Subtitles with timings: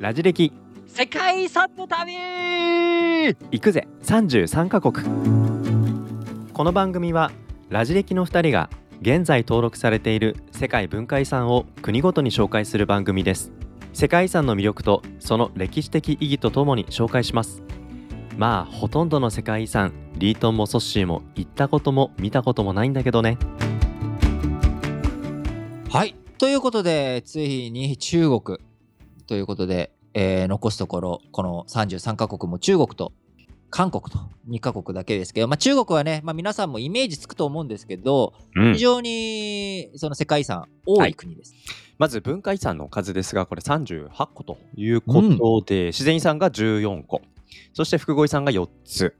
[0.00, 0.50] ラジ歴。
[0.86, 2.14] 世界遺産の旅。
[2.14, 3.86] 行くぜ。
[4.02, 5.06] 33カ国。
[6.54, 7.30] この番組は
[7.68, 8.70] ラジ歴の2人が
[9.02, 13.52] 現在登録されている世界文化遺産を国ごとに紹介する番組です。
[13.92, 17.62] 世界遺産の魅力とその歴史的意義とともに紹介します。
[18.38, 23.36] まあほとんどの世界遺産リートンもソッシーも行ったことも見たこともないんだけどね。
[25.90, 26.14] はい。
[26.38, 28.69] ということでついに中国
[29.30, 33.12] ということで、えー残すところこの33カ国も中国と
[33.70, 38.72] 韓国と2カ国だけですけど、まあ、中国はね、まあ、皆さんもイメージつくと思うんですけど、うん。
[38.72, 41.54] 非常にその世界遺産多い国です。
[41.96, 47.22] まず文化遺産の数ですがこれ38個ということで、自然遺産が14個
[47.72, 49.14] そして複合遺産が4つ。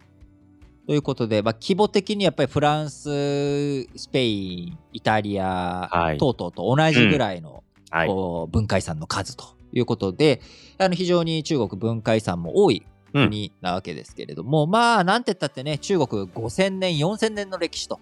[0.89, 6.19] ということで、まあ、規模的にやっぱりフランス、スペイン、イタリア、はい。
[6.19, 8.09] 等々と同じぐらいの、はい。
[8.09, 10.41] こう文化遺産の数ということで、
[10.79, 18.01] あの非常に中国文化遺産も多い国なわけですけれども、まあなんて言ったってね、中国5000年、4000年の歴史と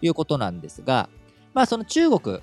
[0.00, 1.08] いうことなんですが、
[1.54, 2.40] まあその中国、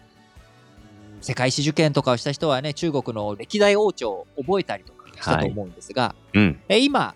[1.22, 6.60] 世界史受験とかをした人はね、中国の歴代王朝を覚えたりとかしたと思うんですが、うん。
[6.68, 7.16] え今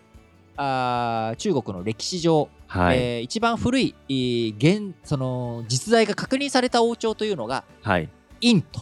[0.56, 8.10] あー中国の歴史上、はい、えー一番古い、えー現その実在が確認された王朝というのがはい。
[8.42, 8.82] 殷と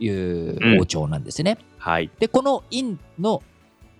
[0.00, 1.58] いう王朝なんですね。
[1.78, 2.10] はい。
[2.18, 3.42] でこの殷の、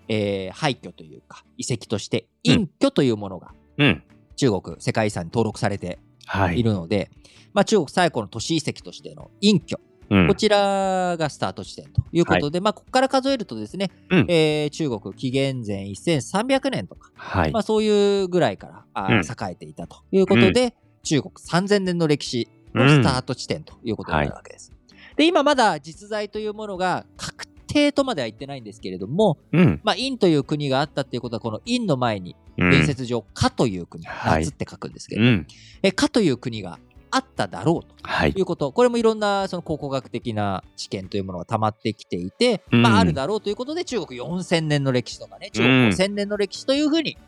[0.08, 4.02] えー廃墟というか遺跡として殷墟というものがうん。
[4.36, 6.60] 中国世界遺産に登録されてはい。
[6.60, 7.10] いるので、
[7.54, 9.76] まあ、中国最古の都市遺跡としての殷墟
[10.10, 10.28] うん。
[10.28, 14.26] こちらがスタート地点ということで、まあ、ここから数えるとですね、うん。
[14.28, 17.52] えー中国紀元前1300年とか、はい。
[17.52, 19.20] まあ、そういうぐらいからあうん。
[19.20, 24.72] ー栄えていたということで、中国3000年の歴史のスタート地点ということになるわけです。
[25.18, 29.80] で今まだ実在というものが確定とまでは言ってないんですけれども、うん。
[29.82, 32.70] まあ、殷という国があったっていうことはこの殷の前にうん。
[32.70, 34.44] 伝説上夏という国、はい。
[34.44, 35.46] 夏って書くんですけど、うん。
[35.82, 36.78] え夏という国が
[37.10, 37.94] あっただろうと。
[38.02, 38.34] はい。
[38.36, 42.82] いうこと、これもいろんなその考古学的な知見というものが溜まってきていて、うん。
[42.82, 47.18] まあ、あるだろうということで、中国4000年の歴史とかね、中国5000年の歴史というふうに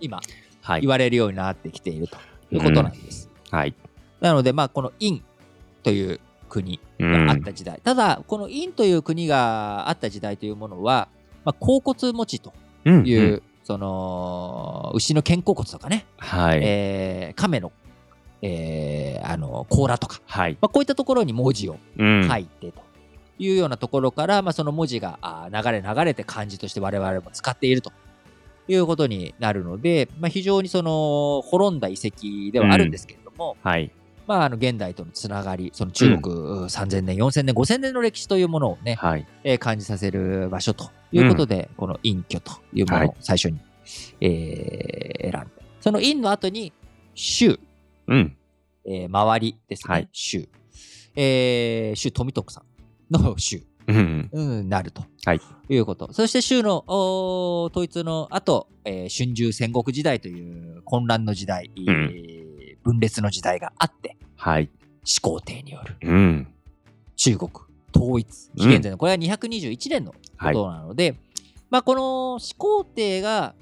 [0.00, 0.20] 今、
[0.62, 0.82] はい。
[0.82, 2.16] 言われるようになってきていると
[2.52, 3.28] いうことなんです。
[3.50, 3.74] はい。
[4.20, 5.22] なので、まあ、この殷
[5.82, 11.08] という国があった時代、ただ、この殷という国があった時代というものは、
[11.44, 12.52] まあ、甲骨文字と
[12.84, 13.42] うんいう、ん。
[13.62, 16.60] その牛の肩甲骨とかね、はい。
[16.62, 17.72] えー亀の、
[18.42, 20.58] えーあの甲羅とか、はい。
[20.60, 22.28] まあ、こういったところに文字をうん。
[22.28, 22.82] 書いてと
[23.38, 25.18] いうようなところから、まあ、その文字が
[25.52, 27.92] 流れ流れて漢字として我々も使っていると
[28.66, 33.92] いうことになるので、まあ、非常にその滅んだ遺跡ではあるんですけれども、はい
[34.30, 36.34] まあ、あの現代とのつながりその中国
[36.68, 39.26] 3000年4000年5000年の歴史というものをね、はい。
[39.42, 43.58] えー感じさせる場所ということで、この隠居というものを最初に、
[44.20, 45.50] えー選んで。
[45.80, 46.72] その陰の後に
[47.12, 47.58] 州。
[48.06, 48.36] うん。
[48.84, 50.08] えー周りですね、はい。
[50.12, 50.48] 州。
[51.16, 52.62] えー、州富徳さ
[53.10, 55.40] んの州、うんうん、なると、はい。
[55.68, 56.12] い、うこと。
[56.12, 60.40] そして州の統一の後、えー春秋戦国時代とい
[60.78, 62.40] う混乱の時代、えー
[62.82, 64.70] 分裂の時代があって、はい。
[65.04, 65.96] 始皇帝による。
[66.00, 66.48] うん。
[67.14, 67.50] 中国
[67.94, 71.16] 統一、紀元前の、これは221年のこはいとなので、
[71.68, 73.54] まあ、この始皇帝が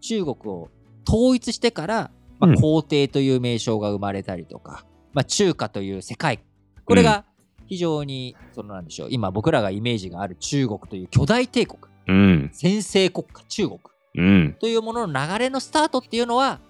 [0.00, 0.68] 中国を
[1.08, 2.60] 統一してから、まあ、うん。
[2.60, 6.38] 皇帝という名称が生まれたりとか、まあ、中華という世界
[6.84, 7.24] これが
[7.66, 12.50] 非常にそのなんでしょう今僕らがイメージがある中国という巨大帝国うん。
[12.52, 13.80] 先制国家中国
[14.14, 14.56] うん。
[14.60, 16.60] というものの流れのスタートっていうのは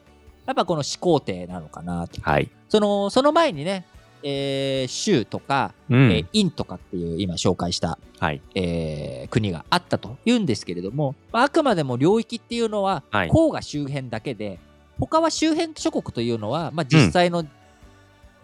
[0.47, 2.21] やっぱこの始皇帝なのかなと。
[2.23, 2.51] はい。
[2.69, 3.85] そのその前にね、
[4.23, 8.41] えー州とか、うえーん殷とかっていう今紹介したはい。
[8.55, 13.29] えー国があったというんですけれども、まああくまでも領域っていうのははい。
[13.29, 14.59] 黄河周辺だけで、
[14.99, 17.45] 他は周辺諸国というのは、まあ、実際の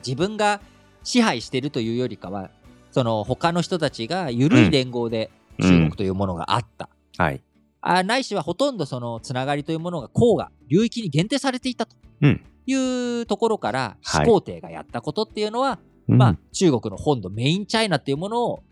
[0.04, 0.60] 自分が
[1.04, 2.50] 支配しているというよりかは、
[2.90, 5.30] その他の人たちが緩い連合で
[5.60, 6.88] 中国というものがあった。
[7.16, 7.42] はい。
[7.80, 12.44] あないしはほとんどそのつながりというものが黄河流域に限定されていたとうん。
[12.66, 14.26] いうところからはい。
[14.26, 15.78] 始皇帝がやったことっていうのは、
[16.08, 16.18] うん。
[16.18, 18.62] まあ、中国の本土メインチャイナっていうものを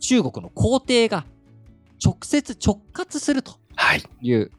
[0.00, 1.24] 中国の皇帝が
[2.04, 4.02] 直接直轄するとはい。
[4.20, 4.50] いう、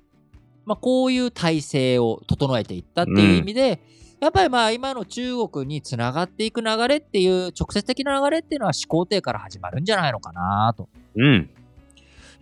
[0.66, 3.80] まあ、こういう体制を整えていったっていう意味で、
[4.22, 10.88] やっぱりまあ今の中国につながっていく流れっていう直接的な流れっていうのは始皇帝から始まるんじゃないのかなと。
[11.16, 11.50] うん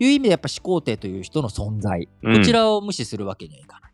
[0.06, 2.38] いう意味でやっぱ始皇帝という人の存在、うん。
[2.38, 3.92] こちらを無視するわけにはいかない。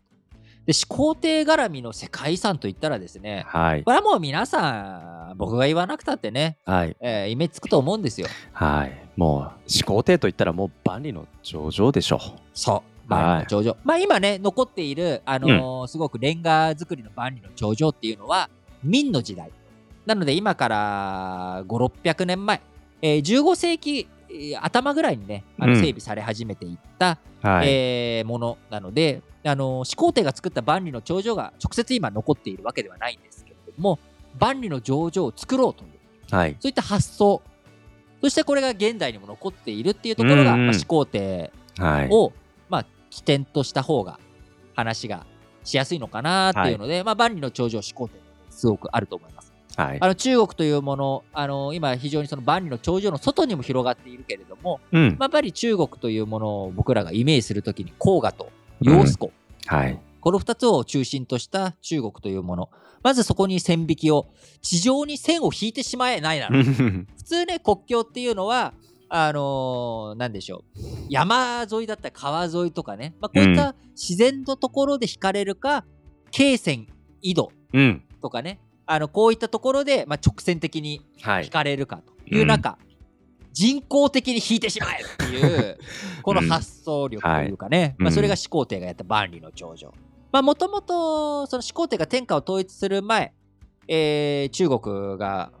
[0.66, 3.84] で始皇帝絡みの世界遺産といったらですねはい。
[3.84, 6.96] これはもう皆さん僕が言わなくたってね、はい。
[7.00, 8.26] えーイメージつくと思うんですよ。
[8.52, 8.92] はい。
[9.16, 12.20] もう始皇帝といったらもう万里の長城でしょ
[12.52, 13.08] そう。
[13.10, 18.50] 万里の長城、まあ今ね残っている、あのーすごくレンガ造りの万里の長城っていうのは
[18.82, 19.50] 明の時代。
[20.04, 22.60] なので今から5600年前、
[23.00, 24.17] えー15世紀えー
[24.60, 25.80] 頭ぐらいにねあのうん。
[25.80, 33.98] 整備され始めていった、はい、えーものなので、あのー始皇帝が作った万里の長城が直接今残っているわけではないんですけれども
[34.38, 36.56] 万里の長城を作ろうというはい。
[36.60, 37.42] そういった発想
[38.20, 40.66] そしてこれが現代にも残っているっていうところが、うんうん。
[40.66, 42.08] まあ、始皇帝はい。
[42.10, 42.32] を、
[42.68, 44.18] まあ、起点とした方が
[44.74, 45.24] 話が
[45.64, 48.14] しやすいのかなっていうので、まあ、万里の長城始皇帝
[48.50, 49.52] すごくあると思います。
[49.78, 49.98] はい。
[50.00, 55.10] あの中国というもの、あの今非常にその万里の長城の外にも広がっているけれども、うん。
[55.10, 59.32] まあ、やっぱり中国というものを僕らがイメージするときに黄河と揚子湖、
[59.66, 60.00] はい。
[60.20, 62.70] この2つを中心とした中国というもの、
[63.04, 64.26] まずそこに線引きを、
[64.62, 68.74] 地上に線を引いてしまえないなら、 普通ね、国境っていうのは、
[69.08, 75.84] あのーなんでしょう、山沿いだったり川沿いとかね、まあ、こういった自然のところで引かれるか、
[76.32, 76.88] 経線、
[77.22, 78.02] 緯度うん。
[78.20, 78.58] とかね、
[78.90, 81.44] あのこういったところで、まあ、直線的にはい。
[81.44, 82.78] 引かれるかという中、
[83.52, 85.78] 人工的に引いてしまえっていう、
[86.22, 88.04] この発想力というかね、うん。
[88.04, 89.92] まあ、それが始皇帝がやった万里の長城。
[90.32, 93.34] まあ、もともと、その始皇帝が天下を統一する前、
[93.88, 95.52] えー中国が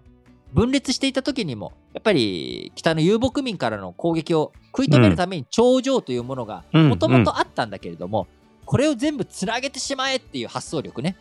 [0.54, 6.88] 分裂していた時にも、やっぱり北の遊牧民からの攻撃を食い止めるために長城というものがうん。
[6.88, 8.26] もともとあったんだけれども、
[8.64, 11.16] これを全部つなげてしまえっていう発想力ね。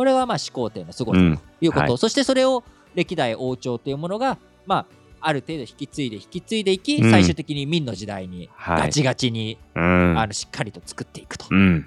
[0.00, 1.36] これはまあ始皇帝の凄さうん。
[1.36, 1.98] ということ、はい。
[1.98, 2.64] そしてそれを
[2.94, 4.86] 歴代王朝というものが、ま
[5.20, 7.10] あ、ある程度引き継いで引き継いでいき、うん。
[7.10, 8.80] 最終的に明の時代にはい。
[8.84, 10.18] ガチガチに、うん。
[10.18, 11.86] あのしっかりと作っていくとうん。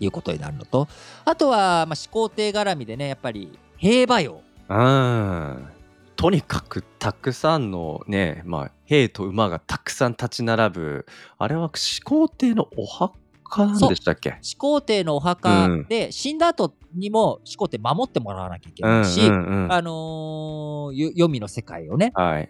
[0.00, 0.88] いうことになるのと、
[1.24, 4.40] あとは、まあ、始皇帝絡みでね、やっぱり兵馬俑。
[4.68, 5.68] うん
[6.16, 11.06] とにかくたくさんのね、まあ、兵と馬がたくさん立ち並ぶ
[11.38, 13.14] あれは始皇帝のお墓
[13.56, 14.36] なんでしたっけ？
[14.42, 19.72] 始皇帝のお墓で、死んだ後にも始皇帝守ってもらわなきゃいけないし、うんうんうん。
[19.72, 22.48] あのーよ黄泉の世界をね、はい。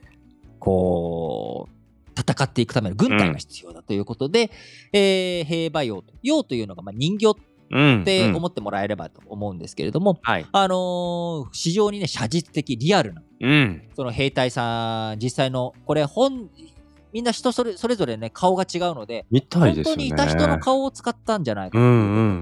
[0.58, 4.50] こう、戦っていくための軍隊が必要だということで、
[4.92, 6.14] えー兵馬俑と。
[6.22, 7.34] 俑というのがまあ人形
[7.70, 8.36] うんってうん。
[8.36, 10.46] 思ってもらえればと思うんですけれども、はい。
[10.52, 13.82] あのー非常にね、写実的、リアルな、うん。
[13.96, 16.50] その兵隊さん、実際の、これ本、
[17.12, 19.84] みんな人それそれぞれね、顔が違うので、みたい本でね。
[19.84, 21.78] 当にいた人の顔を使ったんじゃないか。
[21.78, 21.94] うんうんう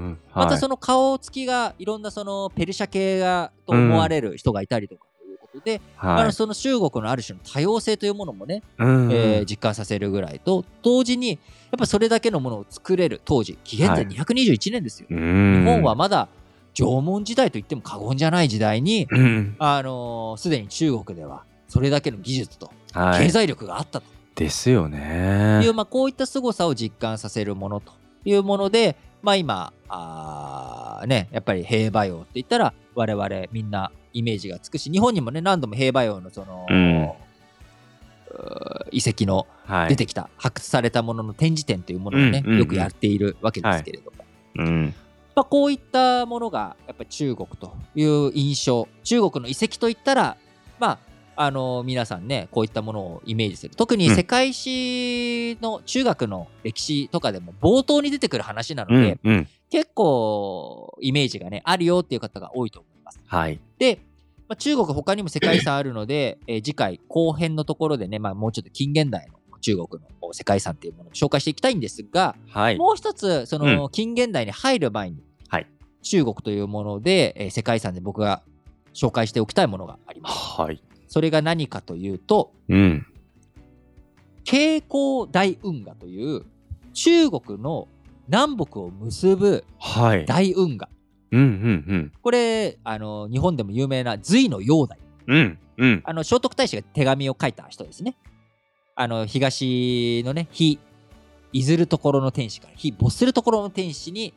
[0.09, 0.19] ん。
[0.33, 0.45] はい。
[0.47, 6.25] またその顔つきがいろんなそのペルシャ系がと思われる人がいたりとかということで、あはい。
[6.27, 9.13] のその中国のある種の多様性というものもね、うんうん。
[9.13, 11.39] えー実感させるぐらいと同時にやっ
[11.79, 14.07] ぱそれだけのものを作れる当時紀元前はい。
[14.15, 15.65] 221年ですよ、うん。
[15.65, 16.29] 日本はまだ
[16.75, 19.57] 縄文時代と言っても過言じゃない時代にうん。
[19.59, 23.25] あのーすでに中国ではそれだけの技術とはい。
[23.25, 24.07] 経済力があったと
[24.41, 25.61] ですよね。
[25.63, 27.93] いう、まあ、こういった凄さを実感させるものと
[28.25, 37.11] いうもので、まあ、今あーねやっぱり兵馬俑って言ったら我々みんなイメージがつくし日本にもね何度も兵馬俑のその、うん。
[38.93, 39.89] 遺跡のはい。
[39.91, 42.59] 出てきた、発掘されたものの展示展というものをね、うんうんうん。
[42.61, 44.25] よくやっているわけですけれども、
[44.57, 44.95] うん。
[45.35, 50.37] まあ、こういったものがやっぱり中国という印象中国の遺跡といったら
[50.79, 50.99] まあ
[51.43, 53.75] あの皆さんねこういったものをイメージする。
[53.75, 59.49] 特にうん世界史の中学の歴史とかでも冒頭に出てくる話なのうで、んうん。
[59.71, 63.21] 結構イメージがねあるよっていう方が多いと思います。
[63.27, 63.59] はい。
[63.79, 64.01] で、
[64.49, 72.77] まあ、中国他にも世界遺産あるので、えー次回後編のところでね、まあ、もうちょっと近現代の中国の世界遺産っていうものを紹介していきたいんですが、はい。
[72.77, 75.67] もう一つその近現代に入る前に、はい。
[76.03, 78.43] 中国というもので、えー世界遺産で僕が
[78.93, 80.61] 紹介しておきたいものがあります。
[80.61, 83.07] はいそれが何かというとうん。
[84.45, 86.47] 慶光大運河という
[86.95, 87.89] 中国の
[88.29, 90.25] 南北を結ぶはい。
[90.25, 90.89] 大運河。
[91.33, 95.59] うんうんこれあの日本でも有名な隋の煬帝うんうん。
[95.79, 98.17] うんあの聖徳太子が手紙を書いた人ですね。
[98.95, 100.79] あの東のね、非
[101.53, 104.35] いずるところの天使から非没するところの天使に、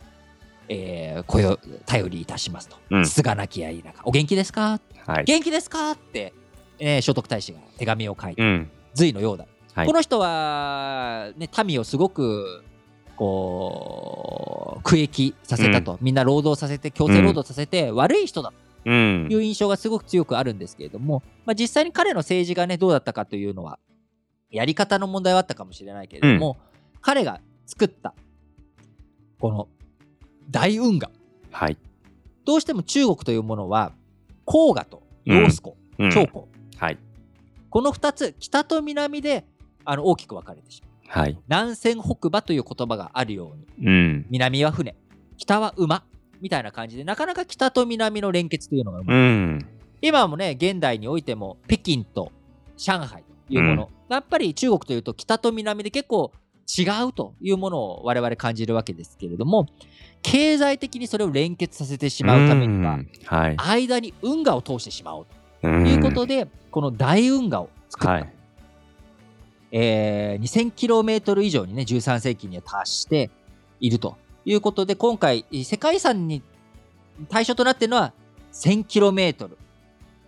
[0.70, 2.78] えー、こよ頼りいたしますと。
[2.92, 3.04] うん。
[3.04, 4.02] つがなきゃいいなか。
[4.06, 4.80] お元気ですか？
[5.06, 5.24] はい。
[5.26, 5.92] 元気ですか？
[5.92, 6.34] って、
[6.80, 8.44] えー聖徳太子が手紙を書いた。
[8.44, 8.70] うん。
[8.94, 9.48] 隋の煬帝。
[9.74, 9.88] はい。
[9.88, 12.64] この人は、ね、民をすごく
[13.16, 18.54] こう苦役させたと、みんな労働させて強制労働させて、悪い人だ。
[18.86, 19.26] うん。
[19.30, 23.80] という印象がすごく強くあるんですけれども、まあ、実際に彼の政治がねどうだったかというのは
[24.52, 26.58] やり方の問題はあったかもしれないけれども、
[27.02, 28.14] 彼が作った
[29.40, 29.68] この
[30.52, 31.12] 大運河。
[31.52, 31.78] はい。
[32.46, 33.94] どうしても中国というものは
[34.46, 36.10] 黄河と揚子うん。
[36.12, 36.28] 長江、
[36.78, 36.98] はい。
[37.70, 39.46] この2つ北と南で
[39.86, 41.40] あの大きく分かれてしまうはい。
[41.48, 44.26] 南船北馬という言葉があるようにうん。
[44.30, 44.96] 南は船
[45.38, 46.04] 北は馬
[46.42, 49.68] みたいな感じでなかなか北と南の連結というのがうまいうん。
[50.02, 52.32] 今もね現代においても北京と
[52.78, 56.32] 上海というもの、やっぱり中国というと北と南で結構
[56.68, 59.68] 違うというものを我々感じるわけですけれども
[60.22, 63.56] 経済的にそれを連結させてしまうためにはうんはい。
[63.58, 68.34] 間に運河を通してしまおうとということで、この大運河を作った、はい。
[69.72, 73.32] えー 2000km 以上にね13世紀には達して
[73.80, 76.44] いるということで今回世界遺産に
[77.30, 78.14] 対象となっているのは
[78.52, 79.50] 1000km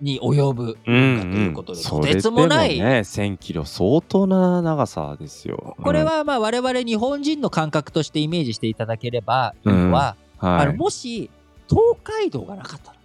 [0.02, 5.78] に及ぶ運河ということで、とてつもない、ね、1000キロ相当な長さですよ。
[5.82, 10.66] これはまあ我々日本人の感覚としてイメージしていただければいいのは、うん、はい。
[10.66, 11.30] あのもし
[11.70, 12.98] 東海道がなかったら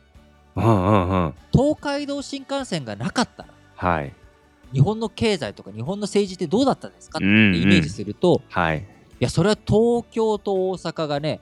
[0.57, 1.35] うんうんうん。
[1.53, 4.13] 東海道新幹線がなかったらはい。
[4.73, 8.79] 日本の経済とか日本の政治ってどうだったんですかってうんうんイメージすると、はい。
[8.79, 8.83] い
[9.19, 11.41] やそれは東京と大阪がね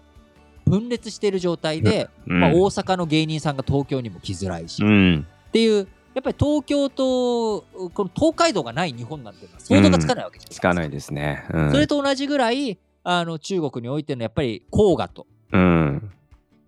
[0.66, 5.26] 分裂している状態で、うんまあ、大阪の芸人さんが東京にも来づらいし、っうん。
[5.52, 7.60] ていうやっぱり東京と
[7.94, 10.60] この東海道がない日本なんていうのは想像がつかないわけじゃないですか。
[10.60, 11.44] つかないですね。
[11.52, 11.70] うん。
[11.70, 16.10] それと同じぐらいあの中国においてのやっぱり黄河とうん。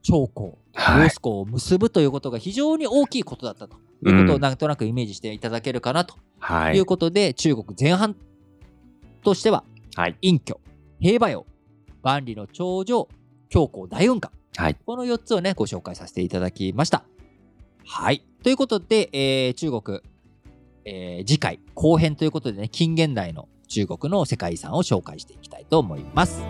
[0.02, 3.76] 長江、はい揚子江を結ぶということが非常に大きいことだったと
[4.07, 6.76] いうことをなんとなくイメージしていただけるかなとはい。
[6.76, 8.16] いうことで、中国前半
[9.23, 9.64] としては
[9.95, 10.16] はい。
[10.23, 10.61] 隠居、
[11.00, 11.47] 平和陽、
[12.02, 13.09] 万里の長城、
[13.50, 14.33] 強行大運河。
[14.57, 14.76] はい。
[14.87, 17.04] この4つをね、ご紹介させていただきました。
[17.85, 18.25] はい。
[18.42, 20.00] ということで、えー中国、
[20.85, 26.42] えー次回後編ということでね、近現代の中国の世界遺産を紹介していきたいと思います。